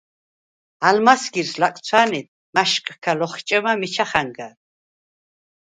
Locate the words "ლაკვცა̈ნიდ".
1.61-2.27